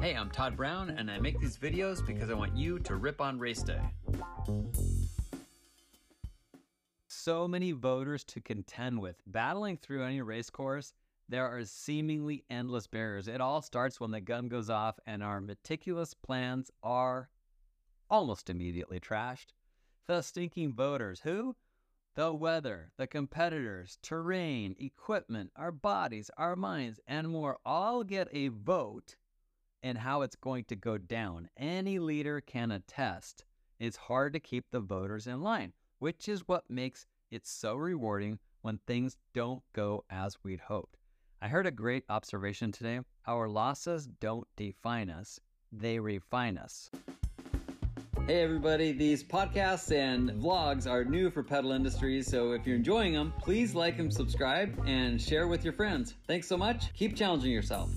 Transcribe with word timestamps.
Hey, 0.00 0.14
I'm 0.14 0.30
Todd 0.30 0.56
Brown, 0.56 0.88
and 0.88 1.10
I 1.10 1.18
make 1.18 1.38
these 1.40 1.58
videos 1.58 2.04
because 2.04 2.30
I 2.30 2.34
want 2.34 2.56
you 2.56 2.78
to 2.78 2.96
rip 2.96 3.20
on 3.20 3.38
race 3.38 3.62
day. 3.62 3.82
So 7.06 7.46
many 7.46 7.72
voters 7.72 8.24
to 8.24 8.40
contend 8.40 8.98
with. 8.98 9.16
Battling 9.26 9.76
through 9.76 10.04
any 10.04 10.22
race 10.22 10.48
course, 10.48 10.94
there 11.28 11.46
are 11.46 11.62
seemingly 11.66 12.44
endless 12.48 12.86
barriers. 12.86 13.28
It 13.28 13.42
all 13.42 13.60
starts 13.60 14.00
when 14.00 14.10
the 14.10 14.22
gun 14.22 14.48
goes 14.48 14.70
off, 14.70 14.98
and 15.04 15.22
our 15.22 15.38
meticulous 15.38 16.14
plans 16.14 16.70
are 16.82 17.28
almost 18.08 18.48
immediately 18.48 19.00
trashed. 19.00 19.52
The 20.06 20.22
stinking 20.22 20.72
voters, 20.72 21.20
who? 21.20 21.56
The 22.14 22.32
weather, 22.32 22.90
the 22.96 23.06
competitors, 23.06 23.98
terrain, 24.00 24.76
equipment, 24.78 25.50
our 25.56 25.70
bodies, 25.70 26.30
our 26.38 26.56
minds, 26.56 27.00
and 27.06 27.28
more 27.28 27.58
all 27.66 28.02
get 28.02 28.28
a 28.32 28.48
vote 28.48 29.16
and 29.82 29.98
how 29.98 30.22
it's 30.22 30.36
going 30.36 30.64
to 30.64 30.76
go 30.76 30.98
down. 30.98 31.48
Any 31.56 31.98
leader 31.98 32.40
can 32.40 32.70
attest 32.70 33.44
it's 33.80 33.96
hard 33.96 34.34
to 34.34 34.40
keep 34.40 34.66
the 34.70 34.80
voters 34.80 35.26
in 35.26 35.40
line, 35.40 35.72
which 36.00 36.28
is 36.28 36.46
what 36.46 36.68
makes 36.68 37.06
it 37.30 37.46
so 37.46 37.76
rewarding 37.76 38.38
when 38.60 38.78
things 38.86 39.16
don't 39.32 39.62
go 39.72 40.04
as 40.10 40.36
we'd 40.44 40.60
hoped. 40.60 40.98
I 41.40 41.48
heard 41.48 41.66
a 41.66 41.70
great 41.70 42.04
observation 42.10 42.72
today. 42.72 43.00
Our 43.26 43.48
losses 43.48 44.06
don't 44.06 44.46
define 44.54 45.08
us, 45.08 45.40
they 45.72 45.98
refine 45.98 46.58
us. 46.58 46.90
Hey 48.26 48.42
everybody, 48.42 48.92
these 48.92 49.24
podcasts 49.24 49.90
and 49.90 50.28
vlogs 50.32 50.86
are 50.86 51.02
new 51.02 51.30
for 51.30 51.42
Pedal 51.42 51.72
Industries, 51.72 52.26
so 52.26 52.52
if 52.52 52.66
you're 52.66 52.76
enjoying 52.76 53.14
them, 53.14 53.32
please 53.40 53.74
like 53.74 53.98
and 53.98 54.12
subscribe 54.12 54.78
and 54.86 55.18
share 55.18 55.48
with 55.48 55.64
your 55.64 55.72
friends. 55.72 56.16
Thanks 56.26 56.46
so 56.46 56.58
much. 56.58 56.92
Keep 56.92 57.16
challenging 57.16 57.50
yourself. 57.50 57.90